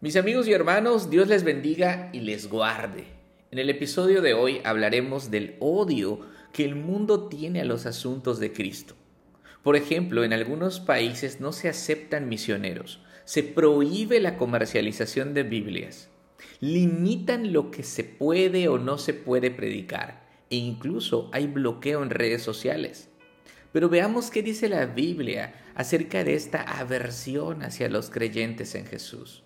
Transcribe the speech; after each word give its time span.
Mis 0.00 0.14
amigos 0.14 0.46
y 0.46 0.52
hermanos, 0.52 1.10
Dios 1.10 1.26
les 1.26 1.42
bendiga 1.42 2.08
y 2.12 2.20
les 2.20 2.48
guarde. 2.48 3.02
En 3.50 3.58
el 3.58 3.68
episodio 3.68 4.22
de 4.22 4.32
hoy 4.32 4.60
hablaremos 4.62 5.32
del 5.32 5.56
odio 5.58 6.20
que 6.52 6.64
el 6.64 6.76
mundo 6.76 7.26
tiene 7.26 7.62
a 7.62 7.64
los 7.64 7.84
asuntos 7.84 8.38
de 8.38 8.52
Cristo. 8.52 8.94
Por 9.64 9.74
ejemplo, 9.74 10.22
en 10.22 10.32
algunos 10.32 10.78
países 10.78 11.40
no 11.40 11.50
se 11.50 11.68
aceptan 11.68 12.28
misioneros, 12.28 13.00
se 13.24 13.42
prohíbe 13.42 14.20
la 14.20 14.36
comercialización 14.36 15.34
de 15.34 15.42
Biblias, 15.42 16.10
limitan 16.60 17.52
lo 17.52 17.72
que 17.72 17.82
se 17.82 18.04
puede 18.04 18.68
o 18.68 18.78
no 18.78 18.98
se 18.98 19.14
puede 19.14 19.50
predicar 19.50 20.28
e 20.48 20.54
incluso 20.58 21.28
hay 21.32 21.48
bloqueo 21.48 22.04
en 22.04 22.10
redes 22.10 22.42
sociales. 22.44 23.08
Pero 23.72 23.88
veamos 23.88 24.30
qué 24.30 24.44
dice 24.44 24.68
la 24.68 24.86
Biblia 24.86 25.54
acerca 25.74 26.22
de 26.22 26.34
esta 26.34 26.62
aversión 26.62 27.64
hacia 27.64 27.88
los 27.88 28.10
creyentes 28.10 28.76
en 28.76 28.86
Jesús. 28.86 29.42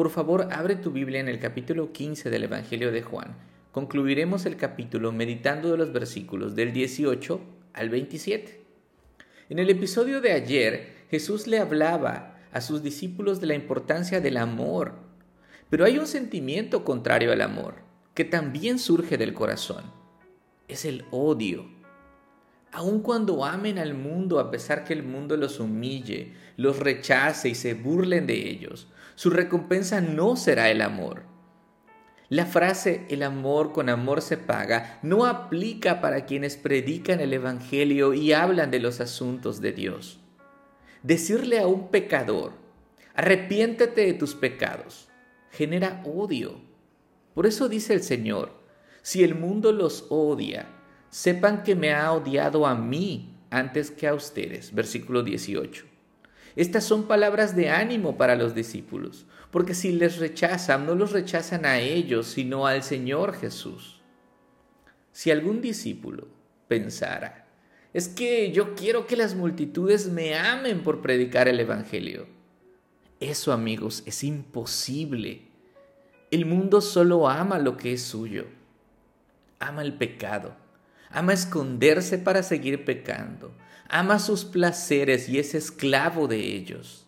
Por 0.00 0.08
favor, 0.08 0.48
abre 0.50 0.76
tu 0.76 0.92
Biblia 0.92 1.20
en 1.20 1.28
el 1.28 1.38
capítulo 1.38 1.92
15 1.92 2.30
del 2.30 2.44
Evangelio 2.44 2.90
de 2.90 3.02
Juan. 3.02 3.36
Concluiremos 3.70 4.46
el 4.46 4.56
capítulo 4.56 5.12
meditando 5.12 5.70
de 5.70 5.76
los 5.76 5.92
versículos 5.92 6.54
del 6.54 6.72
18 6.72 7.38
al 7.74 7.90
27. 7.90 8.64
En 9.50 9.58
el 9.58 9.68
episodio 9.68 10.22
de 10.22 10.32
ayer, 10.32 11.04
Jesús 11.10 11.46
le 11.46 11.58
hablaba 11.58 12.38
a 12.50 12.62
sus 12.62 12.82
discípulos 12.82 13.42
de 13.42 13.48
la 13.48 13.54
importancia 13.54 14.22
del 14.22 14.38
amor. 14.38 14.94
Pero 15.68 15.84
hay 15.84 15.98
un 15.98 16.06
sentimiento 16.06 16.82
contrario 16.82 17.30
al 17.30 17.42
amor, 17.42 17.74
que 18.14 18.24
también 18.24 18.78
surge 18.78 19.18
del 19.18 19.34
corazón. 19.34 19.84
Es 20.66 20.86
el 20.86 21.04
odio. 21.10 21.66
Aun 22.72 23.02
cuando 23.02 23.44
amen 23.44 23.78
al 23.78 23.92
mundo 23.92 24.40
a 24.40 24.50
pesar 24.50 24.84
que 24.84 24.94
el 24.94 25.02
mundo 25.02 25.36
los 25.36 25.60
humille, 25.60 26.32
los 26.56 26.78
rechace 26.78 27.50
y 27.50 27.54
se 27.54 27.74
burlen 27.74 28.26
de 28.26 28.48
ellos, 28.48 28.88
su 29.20 29.28
recompensa 29.28 30.00
no 30.00 30.34
será 30.34 30.70
el 30.70 30.80
amor. 30.80 31.24
La 32.30 32.46
frase 32.46 33.04
el 33.10 33.22
amor 33.22 33.70
con 33.72 33.90
amor 33.90 34.22
se 34.22 34.38
paga 34.38 34.98
no 35.02 35.26
aplica 35.26 36.00
para 36.00 36.24
quienes 36.24 36.56
predican 36.56 37.20
el 37.20 37.34
Evangelio 37.34 38.14
y 38.14 38.32
hablan 38.32 38.70
de 38.70 38.78
los 38.78 38.98
asuntos 39.02 39.60
de 39.60 39.72
Dios. 39.72 40.20
Decirle 41.02 41.58
a 41.58 41.66
un 41.66 41.88
pecador, 41.88 42.52
arrepiéntete 43.14 44.06
de 44.06 44.14
tus 44.14 44.34
pecados, 44.34 45.10
genera 45.50 46.02
odio. 46.06 46.58
Por 47.34 47.44
eso 47.44 47.68
dice 47.68 47.92
el 47.92 48.02
Señor, 48.02 48.54
si 49.02 49.22
el 49.22 49.34
mundo 49.34 49.70
los 49.72 50.06
odia, 50.08 50.64
sepan 51.10 51.62
que 51.62 51.76
me 51.76 51.92
ha 51.92 52.10
odiado 52.10 52.66
a 52.66 52.74
mí 52.74 53.36
antes 53.50 53.90
que 53.90 54.08
a 54.08 54.14
ustedes. 54.14 54.74
Versículo 54.74 55.22
18. 55.22 55.89
Estas 56.56 56.84
son 56.84 57.04
palabras 57.04 57.54
de 57.54 57.70
ánimo 57.70 58.16
para 58.16 58.36
los 58.36 58.54
discípulos, 58.54 59.26
porque 59.50 59.74
si 59.74 59.92
les 59.92 60.18
rechazan, 60.18 60.86
no 60.86 60.94
los 60.94 61.12
rechazan 61.12 61.64
a 61.64 61.78
ellos, 61.78 62.26
sino 62.26 62.66
al 62.66 62.82
Señor 62.82 63.34
Jesús. 63.34 64.00
Si 65.12 65.30
algún 65.30 65.60
discípulo 65.60 66.28
pensara, 66.68 67.48
es 67.92 68.08
que 68.08 68.52
yo 68.52 68.74
quiero 68.74 69.06
que 69.06 69.16
las 69.16 69.34
multitudes 69.34 70.08
me 70.08 70.36
amen 70.36 70.82
por 70.82 71.02
predicar 71.02 71.48
el 71.48 71.58
Evangelio. 71.58 72.28
Eso, 73.18 73.52
amigos, 73.52 74.02
es 74.06 74.22
imposible. 74.24 75.48
El 76.30 76.46
mundo 76.46 76.80
solo 76.80 77.28
ama 77.28 77.58
lo 77.58 77.76
que 77.76 77.92
es 77.92 78.02
suyo. 78.02 78.46
Ama 79.58 79.82
el 79.82 79.94
pecado. 79.94 80.56
Ama 81.10 81.32
esconderse 81.32 82.18
para 82.18 82.42
seguir 82.42 82.84
pecando 82.84 83.52
ama 83.90 84.20
sus 84.20 84.44
placeres 84.44 85.28
y 85.28 85.38
es 85.38 85.54
esclavo 85.54 86.28
de 86.28 86.38
ellos. 86.38 87.06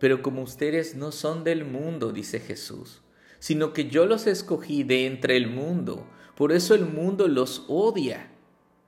Pero 0.00 0.22
como 0.22 0.42
ustedes 0.42 0.96
no 0.96 1.12
son 1.12 1.44
del 1.44 1.64
mundo, 1.64 2.12
dice 2.12 2.40
Jesús, 2.40 3.02
sino 3.38 3.72
que 3.72 3.88
yo 3.88 4.06
los 4.06 4.26
escogí 4.26 4.82
de 4.84 5.06
entre 5.06 5.36
el 5.36 5.46
mundo, 5.46 6.06
por 6.34 6.50
eso 6.50 6.74
el 6.74 6.86
mundo 6.86 7.28
los 7.28 7.64
odia. 7.68 8.30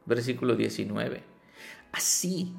Versículo 0.06 0.56
19. 0.56 1.22
Así 1.92 2.54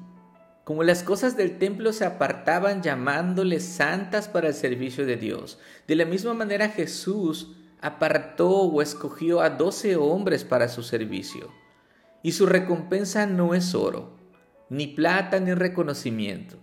como 0.64 0.84
las 0.84 1.02
cosas 1.02 1.36
del 1.36 1.58
templo 1.58 1.92
se 1.92 2.04
apartaban 2.04 2.82
llamándoles 2.82 3.64
santas 3.64 4.28
para 4.28 4.48
el 4.48 4.54
servicio 4.54 5.06
de 5.06 5.16
Dios, 5.16 5.58
de 5.86 5.96
la 5.96 6.04
misma 6.04 6.34
manera 6.34 6.68
Jesús 6.68 7.56
apartó 7.80 8.50
o 8.50 8.82
escogió 8.82 9.40
a 9.40 9.50
doce 9.50 9.96
hombres 9.96 10.44
para 10.44 10.68
su 10.68 10.82
servicio 10.82 11.52
y 12.22 12.32
su 12.32 12.46
recompensa 12.46 13.26
no 13.26 13.54
es 13.54 13.74
oro, 13.74 14.16
ni 14.68 14.86
plata, 14.86 15.40
ni 15.40 15.54
reconocimiento. 15.54 16.56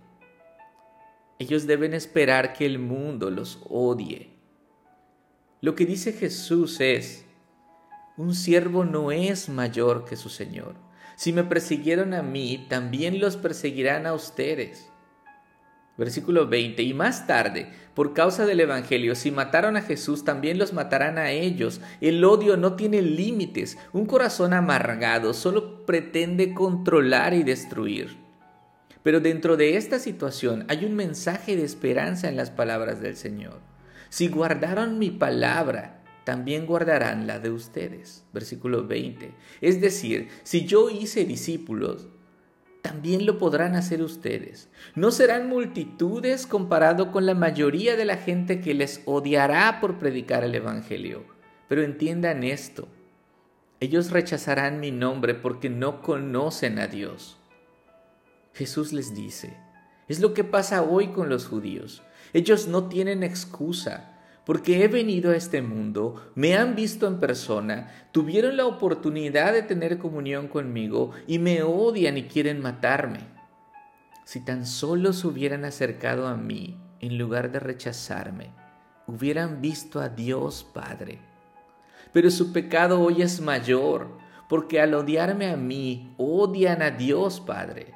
Ellos 1.38 1.66
deben 1.66 1.94
esperar 1.94 2.52
que 2.52 2.66
el 2.66 2.78
mundo 2.78 3.30
los 3.30 3.60
odie. 3.68 4.30
Lo 5.60 5.74
que 5.74 5.86
dice 5.86 6.12
Jesús 6.12 6.80
es, 6.80 7.24
un 8.16 8.34
siervo 8.34 8.84
no 8.84 9.12
es 9.12 9.48
mayor 9.48 10.04
que 10.04 10.16
su 10.16 10.28
Señor. 10.28 10.74
Si 11.16 11.32
me 11.32 11.44
persiguieron 11.44 12.14
a 12.14 12.22
mí, 12.22 12.66
también 12.68 13.20
los 13.20 13.36
perseguirán 13.36 14.06
a 14.06 14.14
ustedes. 14.14 14.90
Versículo 15.98 16.46
20. 16.46 16.82
Y 16.82 16.92
más 16.92 17.26
tarde, 17.26 17.68
por 17.94 18.12
causa 18.12 18.44
del 18.44 18.60
Evangelio, 18.60 19.14
si 19.14 19.30
mataron 19.30 19.76
a 19.76 19.82
Jesús, 19.82 20.24
también 20.24 20.58
los 20.58 20.72
matarán 20.72 21.16
a 21.16 21.30
ellos. 21.30 21.80
El 22.00 22.22
odio 22.24 22.56
no 22.56 22.74
tiene 22.74 23.00
límites. 23.00 23.78
Un 23.92 24.06
corazón 24.06 24.52
amargado 24.52 25.32
solo 25.32 25.86
pretende 25.86 26.52
controlar 26.52 27.32
y 27.32 27.42
destruir. 27.42 28.16
Pero 29.02 29.20
dentro 29.20 29.56
de 29.56 29.76
esta 29.76 29.98
situación 29.98 30.66
hay 30.68 30.84
un 30.84 30.94
mensaje 30.94 31.56
de 31.56 31.64
esperanza 31.64 32.28
en 32.28 32.36
las 32.36 32.50
palabras 32.50 33.00
del 33.00 33.16
Señor. 33.16 33.60
Si 34.10 34.28
guardaron 34.28 34.98
mi 34.98 35.10
palabra, 35.10 36.02
también 36.24 36.66
guardarán 36.66 37.26
la 37.26 37.38
de 37.38 37.50
ustedes. 37.50 38.24
Versículo 38.32 38.86
20. 38.86 39.32
Es 39.60 39.80
decir, 39.80 40.28
si 40.42 40.66
yo 40.66 40.90
hice 40.90 41.24
discípulos, 41.24 42.08
también 42.86 43.26
lo 43.26 43.36
podrán 43.36 43.74
hacer 43.74 44.00
ustedes. 44.00 44.68
No 44.94 45.10
serán 45.10 45.48
multitudes 45.48 46.46
comparado 46.46 47.10
con 47.10 47.26
la 47.26 47.34
mayoría 47.34 47.96
de 47.96 48.04
la 48.04 48.16
gente 48.16 48.60
que 48.60 48.74
les 48.74 49.02
odiará 49.06 49.80
por 49.80 49.98
predicar 49.98 50.44
el 50.44 50.54
Evangelio. 50.54 51.24
Pero 51.68 51.82
entiendan 51.82 52.44
esto, 52.44 52.86
ellos 53.80 54.12
rechazarán 54.12 54.78
mi 54.78 54.92
nombre 54.92 55.34
porque 55.34 55.68
no 55.68 56.00
conocen 56.00 56.78
a 56.78 56.86
Dios. 56.86 57.38
Jesús 58.54 58.92
les 58.92 59.16
dice, 59.16 59.56
es 60.06 60.20
lo 60.20 60.32
que 60.32 60.44
pasa 60.44 60.82
hoy 60.82 61.08
con 61.08 61.28
los 61.28 61.48
judíos. 61.48 62.04
Ellos 62.34 62.68
no 62.68 62.84
tienen 62.88 63.24
excusa 63.24 64.15
porque 64.46 64.84
he 64.84 64.86
venido 64.86 65.32
a 65.32 65.36
este 65.36 65.60
mundo, 65.60 66.30
me 66.36 66.56
han 66.56 66.76
visto 66.76 67.08
en 67.08 67.18
persona, 67.18 67.92
tuvieron 68.12 68.56
la 68.56 68.64
oportunidad 68.64 69.52
de 69.52 69.64
tener 69.64 69.98
comunión 69.98 70.46
conmigo 70.46 71.10
y 71.26 71.40
me 71.40 71.64
odian 71.64 72.16
y 72.16 72.22
quieren 72.28 72.62
matarme. 72.62 73.18
Si 74.24 74.44
tan 74.44 74.64
solo 74.64 75.12
se 75.12 75.26
hubieran 75.26 75.64
acercado 75.64 76.28
a 76.28 76.36
mí 76.36 76.80
en 77.00 77.18
lugar 77.18 77.50
de 77.50 77.58
rechazarme, 77.58 78.52
hubieran 79.08 79.60
visto 79.60 79.98
a 79.98 80.10
Dios 80.10 80.64
Padre. 80.72 81.18
Pero 82.12 82.30
su 82.30 82.52
pecado 82.52 83.00
hoy 83.00 83.22
es 83.22 83.40
mayor, 83.40 84.16
porque 84.48 84.80
al 84.80 84.94
odiarme 84.94 85.50
a 85.50 85.56
mí, 85.56 86.14
odian 86.18 86.82
a 86.82 86.92
Dios 86.92 87.40
Padre. 87.40 87.94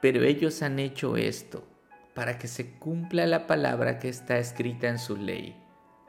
Pero 0.00 0.24
ellos 0.24 0.60
han 0.62 0.80
hecho 0.80 1.16
esto 1.16 1.75
para 2.16 2.38
que 2.38 2.48
se 2.48 2.70
cumpla 2.78 3.26
la 3.26 3.46
palabra 3.46 3.98
que 3.98 4.08
está 4.08 4.38
escrita 4.38 4.88
en 4.88 4.98
su 4.98 5.18
ley. 5.18 5.54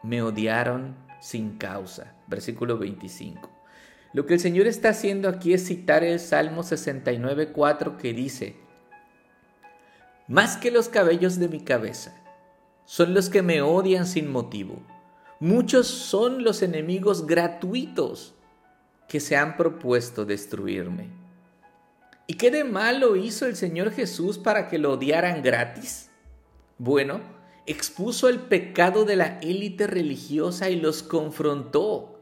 Me 0.03 0.21
odiaron 0.21 0.95
sin 1.19 1.57
causa. 1.57 2.15
Versículo 2.27 2.77
25. 2.77 3.51
Lo 4.13 4.25
que 4.25 4.35
el 4.35 4.39
Señor 4.39 4.67
está 4.67 4.89
haciendo 4.89 5.27
aquí 5.27 5.53
es 5.53 5.67
citar 5.67 6.05
el 6.05 6.21
Salmo 6.21 6.63
69.4 6.63 7.97
que 7.97 8.13
dice, 8.13 8.55
Más 10.29 10.55
que 10.55 10.71
los 10.71 10.87
cabellos 10.87 11.39
de 11.39 11.49
mi 11.49 11.59
cabeza, 11.59 12.15
son 12.85 13.13
los 13.13 13.29
que 13.29 13.41
me 13.41 13.61
odian 13.61 14.07
sin 14.07 14.31
motivo. 14.31 14.81
Muchos 15.41 15.87
son 15.87 16.41
los 16.41 16.61
enemigos 16.61 17.27
gratuitos 17.27 18.33
que 19.09 19.19
se 19.19 19.35
han 19.35 19.57
propuesto 19.57 20.23
destruirme. 20.23 21.26
¿Y 22.29 22.33
qué 22.33 22.51
de 22.51 22.65
malo 22.65 23.15
hizo 23.15 23.45
el 23.45 23.55
Señor 23.55 23.91
Jesús 23.91 24.37
para 24.37 24.67
que 24.67 24.77
lo 24.77 24.91
odiaran 24.91 25.41
gratis? 25.41 26.09
Bueno, 26.77 27.21
expuso 27.65 28.27
el 28.27 28.41
pecado 28.41 29.05
de 29.05 29.15
la 29.15 29.39
élite 29.39 29.87
religiosa 29.87 30.69
y 30.69 30.75
los 30.75 31.03
confrontó. 31.03 32.19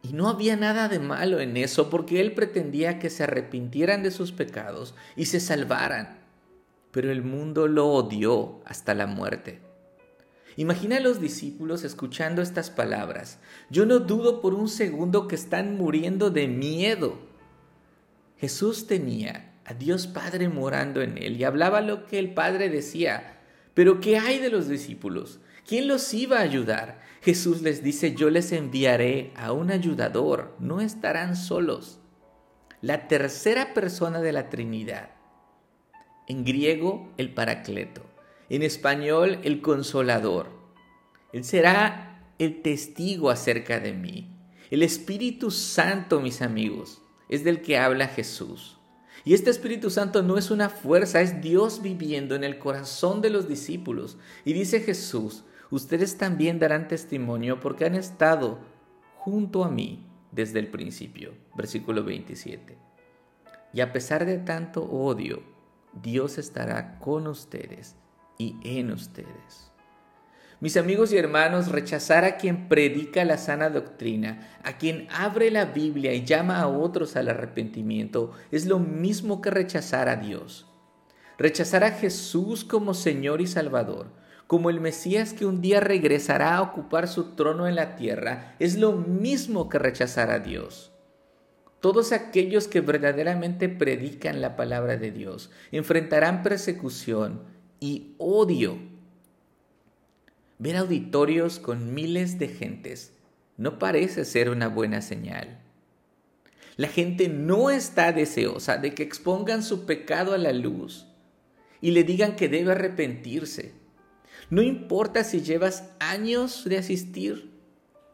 Y 0.00 0.12
no 0.12 0.28
había 0.28 0.56
nada 0.56 0.88
de 0.88 1.00
malo 1.00 1.40
en 1.40 1.56
eso 1.56 1.90
porque 1.90 2.20
él 2.20 2.34
pretendía 2.34 3.00
que 3.00 3.10
se 3.10 3.24
arrepintieran 3.24 4.04
de 4.04 4.12
sus 4.12 4.30
pecados 4.30 4.94
y 5.16 5.26
se 5.26 5.40
salvaran. 5.40 6.20
Pero 6.92 7.10
el 7.10 7.22
mundo 7.22 7.66
lo 7.66 7.88
odió 7.88 8.60
hasta 8.64 8.94
la 8.94 9.08
muerte. 9.08 9.58
Imagina 10.56 10.98
a 10.98 11.00
los 11.00 11.20
discípulos 11.20 11.82
escuchando 11.82 12.42
estas 12.42 12.70
palabras. 12.70 13.40
Yo 13.70 13.86
no 13.86 13.98
dudo 13.98 14.40
por 14.40 14.54
un 14.54 14.68
segundo 14.68 15.26
que 15.26 15.34
están 15.34 15.76
muriendo 15.76 16.30
de 16.30 16.46
miedo 16.46 17.25
Jesús 18.38 18.86
tenía 18.86 19.54
a 19.64 19.74
Dios 19.74 20.06
Padre 20.06 20.48
morando 20.48 21.02
en 21.02 21.18
él 21.18 21.36
y 21.36 21.44
hablaba 21.44 21.80
lo 21.80 22.06
que 22.06 22.18
el 22.18 22.34
Padre 22.34 22.68
decía, 22.68 23.40
Pero 23.74 24.00
¿qué 24.00 24.18
hay 24.18 24.38
de 24.38 24.50
los 24.50 24.68
discípulos? 24.68 25.40
¿Quién 25.66 25.88
los 25.88 26.14
iba 26.14 26.38
a 26.38 26.42
ayudar? 26.42 27.00
Jesús 27.22 27.60
les 27.62 27.82
dice, 27.82 28.14
yo 28.14 28.30
les 28.30 28.52
enviaré 28.52 29.32
a 29.34 29.50
un 29.50 29.72
ayudador, 29.72 30.54
no 30.60 30.80
estarán 30.80 31.34
solos. 31.34 31.98
La 32.80 33.08
tercera 33.08 33.74
persona 33.74 34.20
de 34.20 34.30
la 34.30 34.48
Trinidad. 34.48 35.10
En 36.28 36.44
griego, 36.44 37.12
el 37.16 37.34
Paracleto. 37.34 38.02
En 38.48 38.62
español, 38.62 39.40
el 39.42 39.60
Consolador. 39.60 40.50
Él 41.32 41.42
será 41.42 42.30
el 42.38 42.62
testigo 42.62 43.28
acerca 43.28 43.80
de 43.80 43.92
mí. 43.92 44.30
El 44.70 44.84
Espíritu 44.84 45.50
Santo, 45.50 46.20
mis 46.20 46.42
amigos, 46.42 47.02
es 47.28 47.44
del 47.44 47.62
que 47.62 47.78
habla 47.78 48.08
Jesús. 48.08 48.78
Y 49.24 49.34
este 49.34 49.50
Espíritu 49.50 49.90
Santo 49.90 50.22
no 50.22 50.38
es 50.38 50.50
una 50.50 50.68
fuerza, 50.68 51.20
es 51.20 51.40
Dios 51.40 51.82
viviendo 51.82 52.34
en 52.34 52.44
el 52.44 52.58
corazón 52.58 53.20
de 53.20 53.30
los 53.30 53.48
discípulos. 53.48 54.18
Y 54.44 54.52
dice 54.52 54.80
Jesús, 54.80 55.44
ustedes 55.70 56.16
también 56.16 56.58
darán 56.58 56.86
testimonio 56.86 57.58
porque 57.58 57.86
han 57.86 57.96
estado 57.96 58.60
junto 59.16 59.64
a 59.64 59.70
mí 59.70 60.06
desde 60.30 60.60
el 60.60 60.68
principio. 60.68 61.34
Versículo 61.56 62.04
27. 62.04 62.78
Y 63.72 63.80
a 63.80 63.92
pesar 63.92 64.24
de 64.24 64.38
tanto 64.38 64.84
odio, 64.84 65.42
Dios 66.02 66.38
estará 66.38 66.98
con 67.00 67.26
ustedes 67.26 67.96
y 68.38 68.56
en 68.62 68.92
ustedes. 68.92 69.72
Mis 70.60 70.76
amigos 70.76 71.12
y 71.12 71.18
hermanos, 71.18 71.68
rechazar 71.68 72.24
a 72.24 72.36
quien 72.36 72.68
predica 72.68 73.24
la 73.24 73.36
sana 73.36 73.68
doctrina, 73.68 74.58
a 74.64 74.78
quien 74.78 75.06
abre 75.10 75.50
la 75.50 75.66
Biblia 75.66 76.14
y 76.14 76.24
llama 76.24 76.60
a 76.60 76.68
otros 76.68 77.16
al 77.16 77.28
arrepentimiento, 77.28 78.32
es 78.50 78.66
lo 78.66 78.78
mismo 78.78 79.42
que 79.42 79.50
rechazar 79.50 80.08
a 80.08 80.16
Dios. 80.16 80.66
Rechazar 81.38 81.84
a 81.84 81.90
Jesús 81.90 82.64
como 82.64 82.94
Señor 82.94 83.40
y 83.40 83.46
Salvador 83.46 84.10
como 84.46 84.70
el 84.70 84.80
Mesías 84.80 85.32
que 85.32 85.44
un 85.44 85.60
día 85.60 85.80
regresará 85.80 86.56
a 86.56 86.62
ocupar 86.62 87.08
su 87.08 87.34
trono 87.34 87.66
en 87.66 87.74
la 87.74 87.96
tierra, 87.96 88.54
es 88.58 88.76
lo 88.78 88.92
mismo 88.92 89.68
que 89.68 89.78
rechazar 89.78 90.30
a 90.30 90.38
Dios. 90.38 90.92
Todos 91.80 92.12
aquellos 92.12 92.68
que 92.68 92.80
verdaderamente 92.80 93.68
predican 93.68 94.40
la 94.40 94.56
palabra 94.56 94.96
de 94.96 95.10
Dios 95.10 95.50
enfrentarán 95.72 96.42
persecución 96.42 97.42
y 97.80 98.14
odio. 98.18 98.78
Ver 100.58 100.76
auditorios 100.76 101.58
con 101.58 101.94
miles 101.94 102.38
de 102.38 102.48
gentes 102.48 103.12
no 103.56 103.78
parece 103.78 104.24
ser 104.24 104.50
una 104.50 104.68
buena 104.68 105.02
señal. 105.02 105.58
La 106.76 106.88
gente 106.88 107.28
no 107.28 107.70
está 107.70 108.12
deseosa 108.12 108.76
de 108.76 108.94
que 108.94 109.02
expongan 109.02 109.62
su 109.62 109.86
pecado 109.86 110.34
a 110.34 110.38
la 110.38 110.52
luz 110.52 111.06
y 111.80 111.90
le 111.92 112.04
digan 112.04 112.36
que 112.36 112.48
debe 112.48 112.72
arrepentirse 112.72 113.74
no 114.48 114.62
importa 114.62 115.24
si 115.24 115.40
llevas 115.40 115.90
años 115.98 116.64
de 116.64 116.78
asistir 116.78 117.50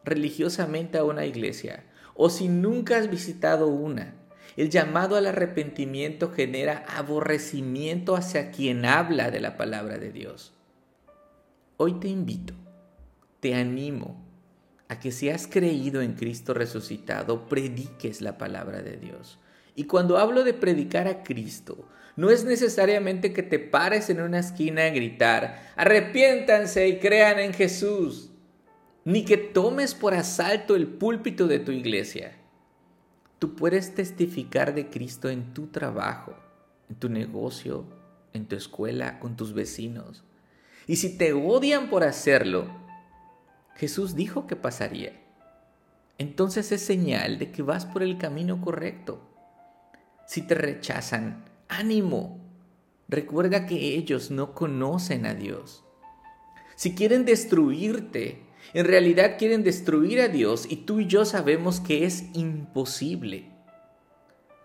religiosamente 0.03 0.97
a 0.97 1.03
una 1.03 1.25
iglesia 1.25 1.83
o 2.15 2.29
si 2.29 2.47
nunca 2.47 2.97
has 2.97 3.09
visitado 3.09 3.67
una. 3.67 4.15
El 4.57 4.69
llamado 4.69 5.15
al 5.15 5.27
arrepentimiento 5.27 6.31
genera 6.31 6.85
aborrecimiento 6.97 8.15
hacia 8.15 8.51
quien 8.51 8.85
habla 8.85 9.29
de 9.29 9.41
la 9.41 9.57
palabra 9.57 9.97
de 9.97 10.11
Dios. 10.11 10.53
Hoy 11.85 11.95
te 11.95 12.07
invito, 12.07 12.53
te 13.41 13.55
animo 13.55 14.25
a 14.87 15.01
que 15.01 15.11
si 15.11 15.29
has 15.29 15.47
creído 15.47 16.01
en 16.01 16.13
Cristo 16.13 16.53
resucitado, 16.53 17.49
prediques 17.49 18.21
la 18.21 18.37
palabra 18.37 18.81
de 18.81 18.95
Dios. 18.95 19.37
Y 19.75 19.83
cuando 19.83 20.17
hablo 20.17 20.45
de 20.45 20.53
predicar 20.53 21.09
a 21.09 21.23
Cristo, 21.23 21.85
no 22.15 22.29
es 22.29 22.45
necesariamente 22.45 23.33
que 23.33 23.43
te 23.43 23.59
pares 23.59 24.09
en 24.09 24.21
una 24.21 24.39
esquina 24.39 24.85
a 24.85 24.91
gritar, 24.91 25.73
arrepiéntanse 25.75 26.87
y 26.87 26.99
crean 26.99 27.37
en 27.39 27.51
Jesús, 27.51 28.31
ni 29.03 29.25
que 29.25 29.35
tomes 29.35 29.93
por 29.93 30.13
asalto 30.13 30.77
el 30.77 30.87
púlpito 30.87 31.47
de 31.47 31.59
tu 31.59 31.73
iglesia. 31.73 32.31
Tú 33.39 33.55
puedes 33.55 33.93
testificar 33.93 34.73
de 34.73 34.89
Cristo 34.89 35.29
en 35.29 35.53
tu 35.53 35.67
trabajo, 35.67 36.33
en 36.87 36.95
tu 36.95 37.09
negocio, 37.09 37.83
en 38.31 38.45
tu 38.45 38.55
escuela, 38.55 39.19
con 39.19 39.35
tus 39.35 39.51
vecinos. 39.51 40.23
Y 40.87 40.97
si 40.97 41.17
te 41.17 41.33
odian 41.33 41.89
por 41.89 42.03
hacerlo, 42.03 42.67
Jesús 43.75 44.15
dijo 44.15 44.47
que 44.47 44.55
pasaría. 44.55 45.19
Entonces 46.17 46.71
es 46.71 46.81
señal 46.81 47.39
de 47.39 47.51
que 47.51 47.61
vas 47.61 47.85
por 47.85 48.03
el 48.03 48.17
camino 48.17 48.61
correcto. 48.61 49.21
Si 50.27 50.41
te 50.41 50.55
rechazan, 50.55 51.45
ánimo. 51.67 52.39
Recuerda 53.07 53.65
que 53.65 53.95
ellos 53.95 54.31
no 54.31 54.53
conocen 54.53 55.25
a 55.25 55.33
Dios. 55.33 55.83
Si 56.75 56.95
quieren 56.95 57.25
destruirte, 57.25 58.43
en 58.73 58.85
realidad 58.85 59.37
quieren 59.37 59.63
destruir 59.63 60.21
a 60.21 60.27
Dios 60.27 60.65
y 60.69 60.77
tú 60.77 60.99
y 60.99 61.07
yo 61.07 61.25
sabemos 61.25 61.79
que 61.79 62.05
es 62.05 62.25
imposible. 62.33 63.51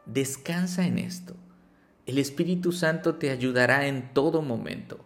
Descansa 0.06 0.86
en 0.86 0.98
esto. 0.98 1.36
El 2.06 2.18
Espíritu 2.18 2.72
Santo 2.72 3.16
te 3.16 3.30
ayudará 3.30 3.86
en 3.86 4.14
todo 4.14 4.40
momento. 4.40 5.04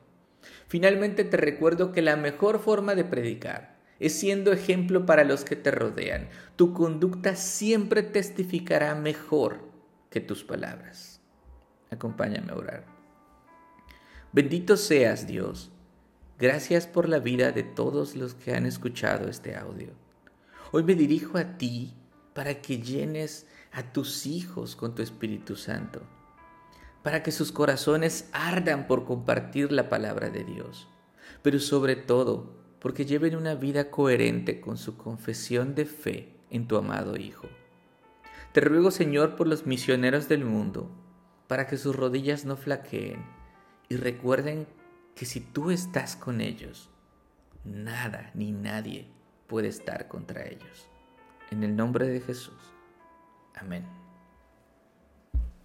Finalmente 0.73 1.25
te 1.25 1.37
recuerdo 1.37 1.93
que 1.93 2.01
la 2.01 2.17
mejor 2.17 2.59
forma 2.59 2.95
de 2.95 3.05
predicar 3.05 3.77
es 4.01 4.19
siendo 4.19 4.53
ejemplo 4.53 5.05
para 5.05 5.23
los 5.23 5.45
que 5.45 5.55
te 5.55 5.71
rodean. 5.71 6.31
Tu 6.57 6.73
conducta 6.73 7.37
siempre 7.37 8.03
testificará 8.03 8.95
mejor 8.95 9.69
que 10.09 10.21
tus 10.21 10.45
palabras. 10.45 11.21
Acompáñame 11.91 12.53
a 12.53 12.57
orar. 12.57 12.87
Bendito 14.33 14.79
seas 14.79 15.27
Dios. 15.27 15.71
Gracias 16.39 16.87
por 16.87 17.07
la 17.07 17.19
vida 17.19 17.53
de 17.53 17.65
todos 17.65 18.17
los 18.17 18.33
que 18.33 18.55
han 18.55 18.65
escuchado 18.65 19.29
este 19.29 19.55
audio. 19.55 19.91
Hoy 20.71 20.85
me 20.85 20.95
dirijo 20.95 21.37
a 21.37 21.59
ti 21.59 21.93
para 22.33 22.63
que 22.63 22.79
llenes 22.79 23.47
a 23.73 23.93
tus 23.93 24.25
hijos 24.25 24.75
con 24.75 24.95
tu 24.95 25.03
Espíritu 25.03 25.55
Santo, 25.55 26.01
para 27.02 27.22
que 27.22 27.32
sus 27.32 27.52
corazones 27.52 28.28
ardan 28.32 28.87
por 28.87 29.04
compartir 29.04 29.72
la 29.72 29.88
palabra 29.88 30.31
de 30.31 30.44
Dios, 30.44 30.88
pero 31.43 31.58
sobre 31.58 31.96
todo 31.96 32.54
porque 32.81 33.04
lleven 33.06 33.37
una 33.37 33.54
vida 33.54 33.90
coherente 33.90 34.60
con 34.60 34.76
su 34.76 34.96
confesión 34.96 35.75
de 35.75 35.84
fe 35.84 36.34
en 36.50 36.66
tu 36.66 36.76
amado 36.76 37.16
Hijo. 37.16 37.49
Te 38.52 38.60
ruego, 38.60 38.90
Señor, 38.90 39.37
por 39.37 39.46
los 39.46 39.66
misioneros 39.66 40.28
del 40.28 40.44
mundo, 40.44 40.90
para 41.46 41.66
que 41.66 41.76
sus 41.76 41.94
rodillas 41.94 42.44
no 42.44 42.56
flaqueen 42.56 43.25
y 43.88 43.96
recuerden 43.96 44.66
que 45.14 45.26
si 45.26 45.40
tú 45.40 45.70
estás 45.70 46.16
con 46.16 46.40
ellos, 46.40 46.90
nada 47.64 48.30
ni 48.35 48.52
nadie 48.52 49.06
puede 49.47 49.68
estar 49.68 50.09
contra 50.09 50.47
ellos. 50.47 50.88
En 51.50 51.62
el 51.62 51.76
nombre 51.76 52.06
de 52.06 52.21
Jesús. 52.21 52.73
Amén. 53.54 53.87